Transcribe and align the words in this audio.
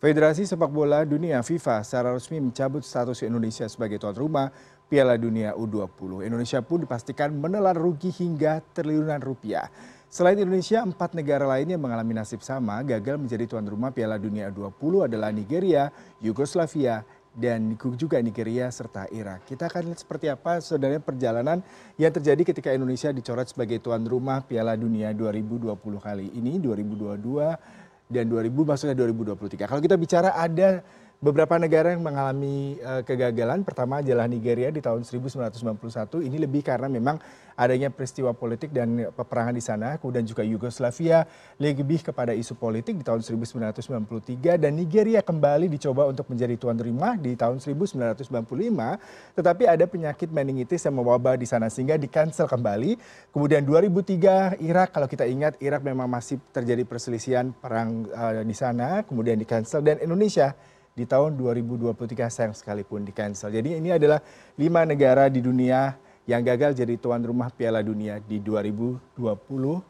Federasi 0.00 0.48
Sepak 0.48 0.72
Bola 0.72 1.04
Dunia 1.04 1.44
FIFA 1.44 1.84
secara 1.84 2.16
resmi 2.16 2.40
mencabut 2.40 2.80
status 2.80 3.20
Indonesia 3.20 3.68
sebagai 3.68 4.00
tuan 4.00 4.16
rumah 4.16 4.48
Piala 4.88 5.20
Dunia 5.20 5.52
U20. 5.52 6.24
Indonesia 6.24 6.64
pun 6.64 6.80
dipastikan 6.88 7.28
menelan 7.36 7.76
rugi 7.76 8.08
hingga 8.08 8.64
triliunan 8.72 9.20
rupiah. 9.20 9.68
Selain 10.08 10.40
Indonesia, 10.40 10.80
empat 10.80 11.12
negara 11.12 11.44
lainnya 11.44 11.76
mengalami 11.76 12.16
nasib 12.16 12.40
sama 12.40 12.80
gagal 12.80 13.20
menjadi 13.20 13.44
tuan 13.44 13.68
rumah 13.68 13.92
Piala 13.92 14.16
Dunia 14.16 14.48
U20 14.48 15.12
adalah 15.12 15.36
Nigeria, 15.36 15.92
Yugoslavia, 16.24 17.04
dan 17.36 17.76
juga 18.00 18.24
Nigeria 18.24 18.72
serta 18.72 19.04
Irak. 19.12 19.52
Kita 19.52 19.68
akan 19.68 19.92
lihat 19.92 20.00
seperti 20.00 20.32
apa 20.32 20.64
sebenarnya 20.64 21.04
perjalanan 21.04 21.60
yang 22.00 22.08
terjadi 22.08 22.40
ketika 22.48 22.72
Indonesia 22.72 23.12
dicoret 23.12 23.52
sebagai 23.52 23.84
tuan 23.84 24.08
rumah 24.08 24.40
Piala 24.48 24.80
Dunia 24.80 25.12
2020 25.12 25.76
kali 26.00 26.32
ini, 26.40 26.56
2022, 26.56 27.89
dan 28.10 28.26
dua 28.26 28.42
ribu 28.42 28.66
maksudnya 28.66 28.98
dua 28.98 29.06
ribu 29.06 29.22
dua 29.22 29.38
puluh 29.38 29.48
tiga. 29.48 29.70
Kalau 29.70 29.78
kita 29.78 29.94
bicara 29.94 30.34
ada 30.34 30.82
beberapa 31.20 31.60
negara 31.60 31.92
yang 31.92 32.00
mengalami 32.00 32.80
kegagalan 33.04 33.60
pertama 33.60 34.00
adalah 34.00 34.24
nigeria 34.24 34.72
di 34.72 34.80
tahun 34.80 35.04
seribu 35.04 35.28
sembilan 35.28 35.52
ratus 35.52 35.60
sembilan 35.60 35.78
puluh 35.78 35.92
satu. 35.92 36.16
Ini 36.24 36.36
lebih 36.40 36.64
karena 36.64 36.88
memang 36.88 37.20
adanya 37.60 37.92
peristiwa 37.92 38.32
politik 38.32 38.72
dan 38.72 39.12
peperangan 39.12 39.52
di 39.52 39.60
sana 39.60 40.00
kemudian 40.00 40.24
juga 40.24 40.40
yugoslavia 40.40 41.28
lebih 41.60 42.00
kepada 42.00 42.32
isu 42.32 42.56
politik 42.56 42.96
di 42.96 43.04
tahun 43.04 43.20
seribu 43.20 43.44
sembilan 43.44 43.76
ratus 43.76 43.84
sembilan 43.84 44.04
puluh 44.08 44.22
tiga 44.24 44.56
dan 44.56 44.80
nigeria 44.80 45.20
kembali 45.20 45.68
dicoba 45.68 46.08
untuk 46.08 46.24
menjadi 46.32 46.56
tuan 46.56 46.80
rumah 46.80 47.20
di 47.20 47.36
tahun 47.36 47.60
seribu 47.60 47.84
sembilan 47.84 48.16
ratus 48.16 48.24
sembilan 48.32 48.44
puluh 48.48 48.60
lima. 48.72 48.96
Tetapi 49.36 49.68
ada 49.68 49.84
penyakit 49.84 50.32
meningitis 50.32 50.88
yang 50.88 50.96
mewabah 50.96 51.36
di 51.36 51.44
sana 51.44 51.68
sehingga 51.68 52.00
di 52.00 52.08
cancel 52.08 52.48
kembali. 52.48 52.96
Kemudian 53.28 53.60
dua 53.60 53.84
ribu 53.84 54.00
tiga 54.00 54.56
irak 54.56 54.96
kalau 54.96 55.04
kita 55.04 55.28
ingat 55.28 55.60
irak 55.60 55.84
memang 55.84 56.08
masih 56.08 56.40
terjadi 56.48 56.80
perselisihan 56.88 57.52
perang 57.52 58.08
di 58.40 58.56
sana 58.56 59.04
kemudian 59.04 59.36
di 59.36 59.44
cancel 59.44 59.84
dan 59.84 60.00
indonesia 60.00 60.56
di 60.94 61.06
tahun 61.06 61.38
dua 61.38 61.54
ribu 61.54 61.78
dua 61.78 61.94
puluh 61.94 62.10
tiga 62.10 62.26
sayang 62.26 62.52
sekalipun 62.52 63.06
di 63.06 63.12
cancel. 63.14 63.48
Jadi 63.50 63.78
ini 63.78 63.94
adalah 63.94 64.18
lima 64.58 64.82
negara 64.84 65.30
di 65.30 65.38
dunia 65.38 65.94
yang 66.28 66.44
gagal 66.44 66.76
jadi 66.76 66.94
tuan 67.00 67.24
rumah 67.24 67.50
piala 67.50 67.80
dunia 67.80 68.22
di 68.22 68.38
dua 68.38 68.60
ribu 68.60 69.00
dua 69.16 69.34
puluh 69.34 69.80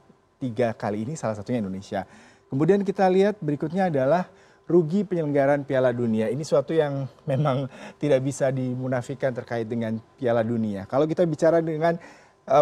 tiga 0.41 0.73
kali 0.73 1.05
ini 1.05 1.17
salah 1.17 1.37
satunya 1.37 1.61
indonesia. 1.61 2.09
Kemudian 2.49 2.81
kita 2.83 3.07
lihat 3.13 3.39
berikutnya 3.39 3.93
adalah 3.93 4.27
rugi 4.71 5.03
penyelenggaran 5.03 5.67
piala 5.67 5.91
dunia. 5.91 6.31
Ini 6.31 6.47
suatu 6.47 6.71
yang 6.71 7.11
memang 7.27 7.67
tidak 7.99 8.23
bisa 8.23 8.55
dimunafikan 8.55 9.35
terkait 9.35 9.67
dengan 9.67 9.99
piala 10.15 10.47
dunia. 10.47 10.87
Kalau 10.87 11.11
kita 11.11 11.27
bicara 11.27 11.59
dengan 11.59 11.99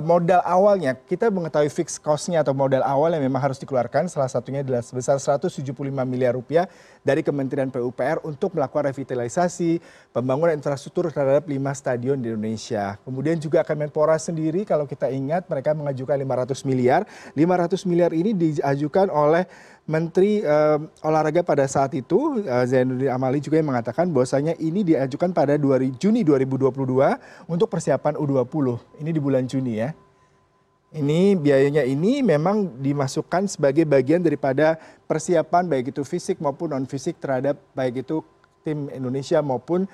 modal 0.05 0.45
awalnya 0.45 0.93
kita 0.93 1.33
mengetahui 1.33 1.73
fixed 1.73 2.05
cost 2.05 2.29
nya 2.29 2.45
atau 2.45 2.53
modal 2.53 2.85
awal 2.85 3.09
yang 3.15 3.25
memang 3.25 3.41
harus 3.41 3.57
dikeluarkan 3.57 4.11
salah 4.13 4.29
satunya 4.29 4.61
adalah 4.61 4.85
sebesar 4.85 5.17
satu 5.17 5.49
ratus 5.49 5.63
tujuh 5.63 5.73
puluh 5.73 5.89
lima 5.89 6.05
miliar 6.05 6.37
rupiah 6.37 6.69
dari 7.01 7.25
kementerian 7.25 7.73
pupr 7.73 8.21
untuk 8.21 8.53
melakukan 8.53 8.93
revitalisasi 8.93 9.81
pembangunan 10.13 10.53
infrastruktur 10.53 11.09
terhadap 11.09 11.49
lima 11.49 11.73
stadion 11.73 12.21
di 12.21 12.29
indonesia. 12.29 13.01
Kemudian 13.01 13.41
juga 13.41 13.65
kemenpora 13.65 14.21
sendiri 14.21 14.69
kalau 14.69 14.85
kita 14.85 15.09
ingat 15.09 15.49
mereka 15.49 15.73
mengajukan 15.73 16.21
lima 16.21 16.45
ratus 16.45 16.69
miliar. 16.69 17.09
lima 17.33 17.57
ratus 17.57 17.89
miliar 17.89 18.13
ini 18.13 18.37
diajukan 18.37 19.09
oleh 19.09 19.49
menteri 19.89 20.45
olahraga 21.01 21.41
pada 21.41 21.65
saat 21.65 21.97
itu 21.97 22.45
zainuddin 22.45 23.09
amali 23.09 23.41
juga 23.41 23.57
yang 23.57 23.73
mengatakan 23.73 24.13
bahwasannya 24.13 24.61
ini 24.61 24.85
diajukan 24.85 25.33
pada 25.33 25.57
juni 25.97 26.21
dua 26.21 26.37
ribu 26.37 26.61
dua 26.61 26.69
puluh 26.69 27.01
dua 27.01 27.17
untuk 27.49 27.73
persiapan 27.73 28.21
u 28.21 28.29
dua 28.29 28.45
puluh. 28.45 28.77
Ini 29.01 29.09
di 29.09 29.19
bulan 29.19 29.49
juni 29.49 29.81
ya. 29.81 29.97
Ini 30.89 31.37
biayanya 31.37 31.85
ini 31.85 32.25
memang 32.25 32.81
dimasukkan 32.81 33.49
sebagai 33.49 33.85
bagian 33.85 34.25
daripada 34.25 34.81
persiapan 35.05 35.69
baik 35.69 35.93
itu 35.93 36.05
fisik 36.05 36.41
maupun 36.41 36.73
non 36.73 36.85
fisik 36.89 37.21
terhadap 37.21 37.61
baik 37.77 38.05
itu 38.05 38.25
tim 38.65 38.93
indonesia 38.93 39.41
maupun 39.41 39.89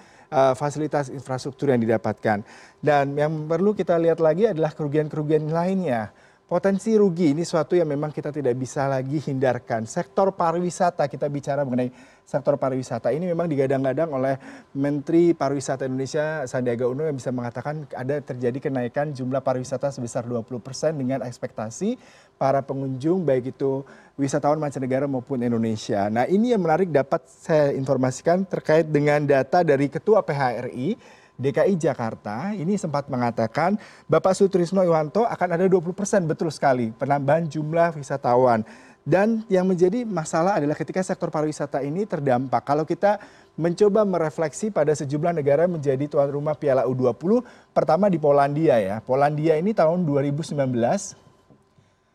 fasilitas 0.58 1.10
infrastruktur 1.10 1.70
yang 1.70 1.78
didapatkan. 1.78 2.42
Dan 2.82 3.14
yang 3.14 3.46
perlu 3.46 3.74
kita 3.74 3.94
lihat 3.98 4.18
lagi 4.18 4.50
adalah 4.50 4.74
kerugian 4.74 5.06
kerugian 5.06 5.50
lainnya 5.50 6.10
potensi 6.44 6.92
rugi 6.92 7.32
ini 7.32 7.40
suatu 7.40 7.72
yang 7.72 7.88
memang 7.88 8.12
kita 8.12 8.28
tidak 8.28 8.52
bisa 8.60 8.84
lagi 8.84 9.16
hindarkan. 9.16 9.88
Sektor 9.88 10.36
pariwisata 10.36 11.08
kita 11.08 11.24
bicara 11.32 11.64
mengenai 11.64 11.88
sektor 12.24 12.56
pariwisata 12.56 13.12
ini 13.12 13.28
memang 13.28 13.48
digadang 13.48 13.84
gadang 13.84 14.12
oleh 14.16 14.36
menteri 14.77 15.36
pariwisata 15.36 15.84
indonesia 15.84 16.44
sandiaga 16.48 16.88
uno 16.88 17.04
yang 17.04 17.16
bisa 17.16 17.28
mengatakan 17.33 17.84
ada 17.92 18.16
terjadi 18.20 18.68
kenaikan 18.68 19.12
jumlah 19.12 19.44
pariwisata 19.44 19.92
sebesar 19.92 20.24
dua 20.24 20.40
puluh 20.40 20.60
persen 20.60 20.96
dengan 20.96 21.20
ekspektasi 21.24 21.96
para 22.40 22.64
pengunjung 22.64 23.24
baik 23.24 23.56
itu 23.56 23.84
wisatawan 24.16 24.56
mancanegara 24.56 25.04
maupun 25.04 25.40
indonesia. 25.44 26.08
Nah 26.08 26.24
ini 26.28 26.56
yang 26.56 26.64
menarik 26.64 26.88
dapat 26.88 27.24
saya 27.28 27.72
informasikan 27.77 28.44
terkait 28.48 28.88
dengan 28.88 29.20
data 29.24 29.60
dari 29.60 29.92
ketua 29.92 30.24
phri 30.24 30.96
dki 31.34 31.74
jakarta 31.77 32.55
ini 32.55 32.78
sempat 32.78 33.11
mengatakan 33.11 33.74
bapak 34.06 34.39
sutrisno 34.39 34.80
iwanto 34.86 35.27
akan 35.27 35.48
ada 35.58 35.67
dua 35.67 35.83
puluh 35.83 35.96
persen. 35.96 36.24
Betul 36.24 36.55
sekali 36.55 36.95
penambahan 36.95 37.46
jumlah 37.50 37.98
wisatawan. 37.98 38.62
Dan 39.05 39.45
yang 39.52 39.68
menjadi 39.68 40.00
masalah 40.08 40.56
adalah 40.56 40.72
ketika 40.72 41.05
sektor 41.05 41.28
pariwisata 41.28 41.84
ini 41.84 42.08
terdampak. 42.08 42.64
Kalau 42.64 42.89
kita 42.89 43.20
mencoba 43.52 44.00
merefleksi 44.00 44.72
pada 44.72 44.96
sejumlah 44.96 45.36
negara 45.36 45.68
menjadi 45.68 46.08
tuan 46.08 46.33
rumah 46.33 46.56
piala 46.56 46.89
u 46.89 46.96
dua 46.96 47.12
puluh 47.12 47.45
pertama 47.77 48.08
di 48.08 48.16
polandia 48.16 48.80
ya. 48.80 48.96
Polandia 49.05 49.61
ini 49.61 49.77
tahun 49.77 50.08
dua 50.08 50.24
ribu 50.24 50.40
sembilan 50.40 50.70
belas 50.72 51.20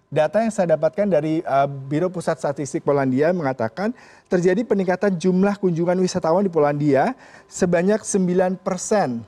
data 0.10 0.42
yang 0.42 0.50
saya 0.50 0.74
dapatkan 0.74 1.06
dari 1.06 1.46
biro 1.86 2.10
pusat 2.10 2.42
statistik 2.42 2.82
polandia 2.82 3.30
mengatakan 3.30 3.94
terjadi 4.26 4.66
peningkatan 4.66 5.16
jumlah 5.16 5.56
kunjungan 5.62 6.02
wisatawan 6.02 6.42
di 6.44 6.52
polandia 6.52 7.14
sebanyak 7.46 8.02
sembilan 8.02 8.58
persen 8.58 9.22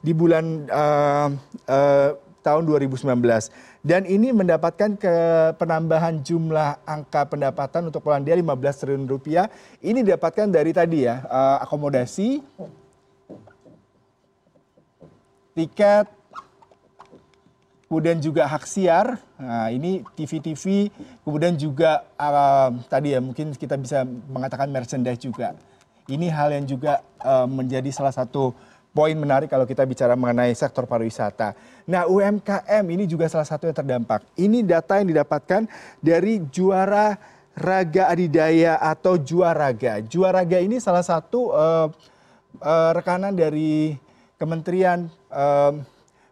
di 0.00 0.16
bulan 0.16 0.64
tahun 2.40 2.62
dua 2.64 2.78
ribu 2.80 2.96
sembilan 2.96 3.20
belas. 3.20 3.52
Dan 3.78 4.08
ini 4.08 4.32
mendapatkan 4.34 4.96
penambahan 5.54 6.24
jumlah 6.24 6.82
angka 6.88 7.28
pendapatan 7.28 7.92
untuk 7.92 8.02
polandia 8.02 8.34
lima 8.34 8.56
belas 8.56 8.80
triliun 8.80 9.06
rupiah. 9.06 9.46
Ini 9.84 10.02
didapatkan 10.02 10.48
dari 10.48 10.72
tadi 10.72 11.04
ya 11.04 11.22
akomodasi 11.62 12.40
tiket 15.52 16.06
kemudian 17.88 18.20
juga 18.20 18.44
hak 18.44 18.68
siar. 18.68 19.16
Ini 19.72 20.04
tv 20.14 20.38
tv 20.44 20.92
kemudian 21.24 21.56
juga 21.56 22.04
tadi 22.86 23.16
ya 23.16 23.20
mungkin 23.24 23.56
kita 23.56 23.74
bisa 23.80 24.04
mengatakan 24.06 24.68
merchandise 24.68 25.18
juga. 25.24 25.56
Ini 26.08 26.28
hal 26.32 26.54
yang 26.54 26.64
juga 26.68 27.00
menjadi 27.48 27.88
salah 27.90 28.12
satu 28.12 28.54
poin 28.88 29.12
menarik 29.12 29.52
kalau 29.52 29.68
kita 29.68 29.84
bicara 29.84 30.16
mengenai 30.16 30.56
sektor 30.56 30.88
pariwisata. 30.88 31.52
Nah 31.84 32.08
umkm 32.08 32.84
ini 32.88 33.04
juga 33.04 33.28
salah 33.28 33.44
satu 33.48 33.68
yang 33.68 33.76
terdampak. 33.76 34.24
Ini 34.36 34.64
data 34.64 35.00
yang 35.00 35.08
didapatkan 35.12 35.68
dari 36.00 36.40
juara 36.48 37.16
raga 37.58 38.08
adidaya 38.08 38.80
atau 38.80 39.18
juaraga. 39.20 40.00
Juaraga 40.04 40.56
ini 40.60 40.80
salah 40.80 41.04
satu 41.04 41.52
rekanan 42.96 43.36
dari 43.36 43.94
kementerian 44.40 45.12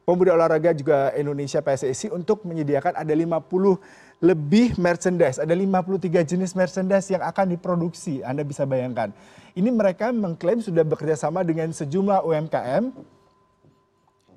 pemuda 0.06 0.38
olahraga 0.38 0.70
juga 0.70 1.10
indonesia 1.18 1.58
pssi 1.58 2.14
untuk 2.14 2.46
menyediakan 2.46 2.94
ada 2.94 3.10
lima 3.10 3.42
puluh 3.42 3.74
lebih 4.22 4.78
merchandise 4.78 5.42
ada 5.42 5.50
lima 5.52 5.82
puluh 5.82 5.98
tiga 5.98 6.22
jenis 6.22 6.54
merchandise 6.54 7.10
yang 7.10 7.20
akan 7.26 7.52
diproduksi. 7.52 8.22
Anda 8.22 8.46
bisa 8.46 8.62
bayangkan. 8.64 9.10
Ini 9.52 9.68
mereka 9.68 10.14
mengklaim 10.14 10.62
sudah 10.62 10.86
bekerjasama 10.86 11.42
dengan 11.42 11.74
sejumlah 11.74 12.22
umkm 12.22 12.94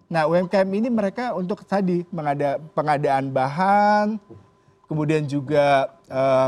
nah 0.09 0.25
umkm 0.25 0.69
ini 0.73 0.89
mereka 0.89 1.37
untuk 1.37 1.61
tadi 1.61 2.01
pengadaan 2.73 3.29
bahan 3.29 4.17
kemudian 4.89 5.21
juga 5.29 5.93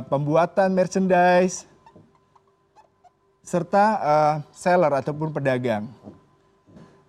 pembuatan 0.09 0.73
merchandise 0.73 1.69
serta 3.45 3.85
seller 4.49 4.89
ataupun 4.97 5.29
pedagang 5.29 5.85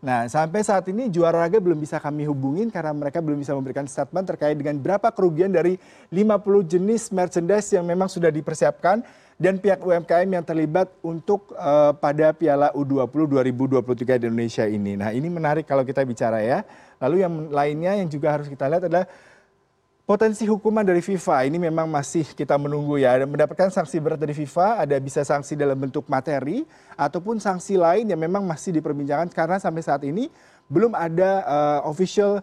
nah 0.03 0.27
sampai 0.27 0.67
saat 0.67 0.83
ini 0.91 1.07
juara 1.07 1.47
raga 1.47 1.63
belum 1.63 1.79
bisa 1.79 2.03
kami 2.03 2.27
hubungin 2.27 2.75
karena 2.75 2.91
mereka 2.91 3.23
belum 3.23 3.39
bisa 3.39 3.55
memberikan 3.55 3.87
statement 3.87 4.27
terkait 4.27 4.59
dengan 4.59 4.75
berapa 4.83 5.15
kerugian 5.15 5.55
dari 5.55 5.79
lima 6.11 6.43
puluh 6.43 6.67
jenis 6.67 7.15
merchandise 7.15 7.71
yang 7.71 7.87
memang 7.87 8.11
sudah 8.11 8.35
dipersiapkan 8.35 9.07
dan 9.39 9.59
pihak 9.59 9.83
umkm 9.83 10.39
yang 10.39 10.45
terlibat 10.47 10.91
untuk 11.03 11.51
pada 11.99 12.31
piala 12.31 12.71
u 12.79 12.87
dua 12.87 13.11
puluh 13.11 13.27
dua 13.27 13.43
ribu 13.43 13.67
dua 13.67 13.83
puluh 13.83 13.99
tiga 13.99 14.15
di 14.15 14.31
indonesia 14.31 14.63
ini. 14.67 14.95
Nah 14.95 15.11
ini 15.11 15.27
menarik 15.27 15.67
kalau 15.67 15.83
kita 15.83 16.07
bicara 16.07 16.39
ya. 16.39 16.63
Lalu 17.03 17.27
yang 17.27 17.35
lainnya 17.51 17.99
yang 17.99 18.07
juga 18.07 18.39
harus 18.39 18.47
kita 18.47 18.71
lihat 18.71 18.87
adalah 18.87 19.07
potensi 20.03 20.43
hukuman 20.51 20.83
dari 20.83 20.99
fifa 20.99 21.47
ini 21.47 21.63
memang 21.63 21.87
masih 21.87 22.27
kita 22.35 22.59
menunggu 22.59 22.99
ya. 22.99 23.23
Mendapatkan 23.23 23.71
sanksi 23.71 24.03
berat 24.03 24.19
dari 24.19 24.35
fifa 24.35 24.83
ada 24.83 24.99
bisa 24.99 25.23
sanksi 25.23 25.55
dalam 25.55 25.79
bentuk 25.79 26.11
materi 26.11 26.67
ataupun 26.99 27.39
sanksi 27.39 27.79
lain 27.79 28.11
yang 28.11 28.19
memang 28.19 28.43
masih 28.43 28.75
diperbincangkan 28.77 29.31
karena 29.31 29.57
sampai 29.63 29.83
saat 29.83 30.03
ini 30.03 30.27
belum 30.67 30.93
ada 30.99 31.47
official 31.87 32.43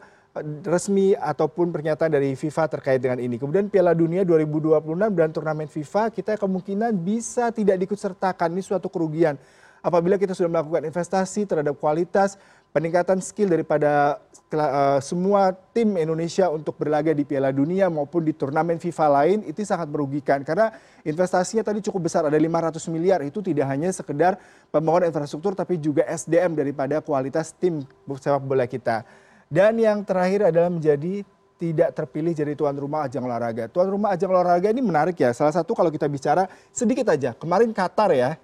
resmi 0.64 1.18
ataupun 1.18 1.74
pernyataan 1.74 2.16
dari 2.16 2.32
fifa 2.38 2.70
terkait 2.70 3.02
dengan 3.02 3.20
ini. 3.20 3.36
Kemudian 3.36 3.68
piala 3.68 3.92
dunia 3.92 4.24
dua 4.24 4.40
ribu 4.40 4.62
dua 4.64 4.80
puluh 4.80 4.96
enam 4.96 5.12
dan 5.12 5.34
turnamen 5.34 5.68
fifa 5.68 6.08
kita 6.14 6.40
kemungkinan 6.40 6.96
bisa 6.96 7.52
tidak 7.52 7.76
diikut 7.82 8.00
sertakan. 8.00 8.56
Ini 8.56 8.64
suatu 8.64 8.88
kerugian. 8.88 9.36
Apabila 9.80 10.20
kita 10.20 10.36
sudah 10.36 10.52
melakukan 10.52 10.84
investasi 10.92 11.48
terhadap 11.48 11.80
kualitas 11.80 12.36
peningkatan 12.70 13.18
skill 13.20 13.50
daripada 13.50 14.22
uh, 14.54 15.00
semua 15.02 15.54
tim 15.74 15.98
Indonesia 15.98 16.50
untuk 16.54 16.78
berlaga 16.78 17.14
di 17.14 17.26
Piala 17.26 17.50
Dunia 17.50 17.90
maupun 17.90 18.22
di 18.22 18.34
turnamen 18.34 18.78
FIFA 18.78 19.08
lain 19.22 19.38
itu 19.50 19.66
sangat 19.66 19.90
merugikan 19.90 20.46
karena 20.46 20.74
investasinya 21.02 21.66
tadi 21.66 21.82
cukup 21.82 22.10
besar 22.10 22.30
ada 22.30 22.38
500 22.38 22.78
miliar 22.94 23.20
itu 23.26 23.42
tidak 23.42 23.66
hanya 23.70 23.90
sekedar 23.90 24.38
pembangunan 24.70 25.10
infrastruktur 25.10 25.58
tapi 25.58 25.82
juga 25.82 26.06
SDM 26.06 26.54
daripada 26.54 27.02
kualitas 27.02 27.54
tim 27.58 27.82
sepak 28.06 28.44
bola 28.46 28.70
kita. 28.70 29.02
Dan 29.50 29.82
yang 29.82 30.06
terakhir 30.06 30.54
adalah 30.54 30.70
menjadi 30.70 31.26
tidak 31.60 31.92
terpilih 31.92 32.32
jadi 32.32 32.56
tuan 32.56 32.78
rumah 32.78 33.10
ajang 33.10 33.26
olahraga. 33.26 33.68
Tuan 33.68 33.92
rumah 33.92 34.16
ajang 34.16 34.32
olahraga 34.32 34.72
ini 34.72 34.80
menarik 34.80 35.18
ya. 35.20 35.36
Salah 35.36 35.52
satu 35.52 35.76
kalau 35.76 35.92
kita 35.92 36.08
bicara 36.08 36.48
sedikit 36.72 37.12
aja. 37.12 37.36
Kemarin 37.36 37.74
Qatar 37.76 38.16
ya. 38.16 38.40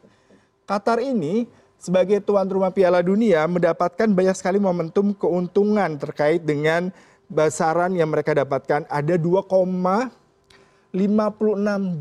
Qatar 0.66 1.00
ini 1.00 1.48
sebagai 1.86 2.18
tuan 2.26 2.50
rumah 2.50 2.74
Piala 2.74 3.06
Dunia 3.06 3.46
mendapatkan 3.46 4.10
banyak 4.10 4.34
sekali 4.34 4.58
momentum 4.58 5.14
keuntungan 5.14 6.02
terkait 6.02 6.42
dengan 6.42 6.90
besaran 7.30 7.94
yang 7.94 8.10
mereka 8.10 8.34
dapatkan. 8.34 8.90
Ada 8.90 9.22
2,56 9.22 10.98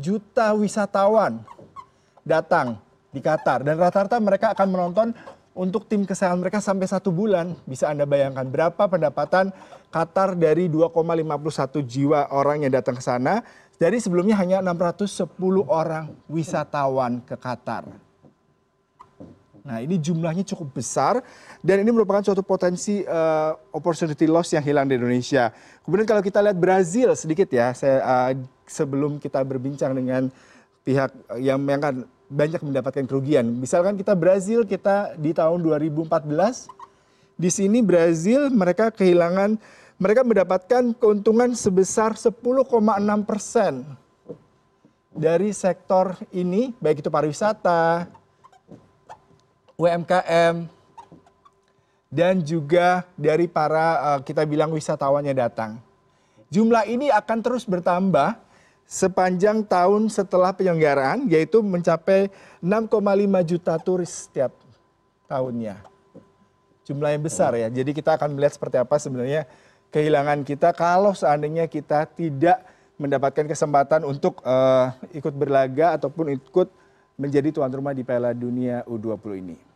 juta 0.01 0.57
wisatawan 0.57 1.45
datang 2.25 2.81
di 3.13 3.21
Qatar 3.21 3.61
dan 3.61 3.77
rata-rata 3.77 4.17
mereka 4.17 4.57
akan 4.57 4.67
menonton 4.73 5.07
untuk 5.53 5.85
tim 5.85 6.03
kesayangan 6.03 6.41
mereka 6.41 6.57
sampai 6.57 6.89
satu 6.89 7.13
bulan. 7.13 7.53
Bisa 7.69 7.93
Anda 7.93 8.09
bayangkan 8.09 8.49
berapa 8.49 8.89
pendapatan 8.89 9.53
Qatar 9.93 10.33
dari 10.33 10.65
2,51 10.65 11.85
jiwa 11.85 12.33
orang 12.33 12.65
yang 12.65 12.73
datang 12.73 12.97
ke 12.97 13.05
sana. 13.05 13.45
Dari 13.75 13.99
sebelumnya 13.99 14.39
hanya 14.39 14.63
610 14.63 15.29
orang 15.67 16.09
wisatawan 16.31 17.21
ke 17.21 17.35
Qatar. 17.37 18.04
Nah 19.65 19.81
ini 19.81 19.97
jumlahnya 19.97 20.45
cukup 20.45 20.77
besar 20.77 21.25
dan 21.65 21.81
ini 21.81 21.89
merupakan 21.89 22.21
suatu 22.21 22.45
potensi 22.45 23.01
uh, 23.01 23.57
opportunity 23.73 24.29
loss 24.29 24.53
yang 24.53 24.61
hilang 24.61 24.85
di 24.85 24.93
Indonesia. 24.93 25.49
Kemudian 25.81 26.05
kalau 26.05 26.21
kita 26.21 26.37
lihat 26.45 26.53
Brazil 26.53 27.09
sedikit 27.17 27.49
ya, 27.49 27.73
saya 27.73 27.97
uh, 28.05 28.31
sebelum 28.69 29.17
kita 29.17 29.41
berbincang 29.41 29.97
dengan 29.97 30.29
pihak 30.85 31.09
yang 31.41 31.57
yang 31.65 31.81
kan 31.81 31.95
banyak 32.29 32.61
mendapatkan 32.61 33.09
kerugian. 33.09 33.45
Misalkan 33.57 33.97
kita 33.97 34.13
Brazil 34.13 34.69
kita 34.69 35.17
di 35.17 35.33
tahun 35.33 35.65
2014 35.65 36.69
di 37.33 37.49
sini 37.49 37.81
Brazil 37.81 38.53
mereka 38.53 38.93
kehilangan 38.93 39.57
mereka 39.97 40.21
mendapatkan 40.21 40.93
keuntungan 40.93 41.57
sebesar 41.57 42.13
10,6 42.13 42.37
persen 43.25 43.81
dari 45.15 45.55
sektor 45.55 46.13
ini 46.35 46.75
baik 46.77 47.01
itu 47.01 47.09
pariwisata, 47.09 48.05
UMKM 49.75 50.71
dan 52.07 52.39
juga 52.39 53.03
dari 53.19 53.45
para 53.51 54.15
uh, 54.15 54.19
kita 54.23 54.47
bilang 54.47 54.71
wisatawannya 54.71 55.35
datang. 55.35 55.83
Jumlah 56.47 56.87
ini 56.87 57.11
akan 57.11 57.43
terus 57.43 57.67
bertambah 57.67 58.39
sepanjang 58.87 59.65
tahun 59.65 60.07
setelah 60.07 60.55
penyelenggaraan 60.55 61.27
yaitu 61.27 61.59
mencapai 61.59 62.31
6,5 62.63 63.49
juta 63.49 63.75
turis 63.81 64.29
setiap 64.29 64.55
tahunnya. 65.27 65.81
Jumlah 66.85 67.17
yang 67.17 67.23
besar 67.25 67.57
ya. 67.57 67.67
Jadi 67.67 67.91
kita 67.91 68.15
akan 68.15 68.37
melihat 68.37 68.55
seperti 68.55 68.77
apa 68.77 68.95
sebenarnya 69.01 69.49
kehilangan 69.89 70.45
kita 70.45 70.71
kalau 70.71 71.17
seandainya 71.17 71.65
kita 71.65 72.05
tidak 72.13 72.61
mendapatkan 72.95 73.43
kesempatan 73.43 74.07
untuk 74.07 74.39
uh, 74.45 74.95
ikut 75.11 75.33
berlaga 75.35 75.99
ataupun 75.99 76.31
ikut 76.31 76.71
menjadi 77.15 77.51
tuan 77.51 77.71
rumah 77.71 77.95
di 77.95 78.03
Piala 78.03 78.35
Dunia 78.35 78.83
U20 78.87 79.31
ini. 79.39 79.74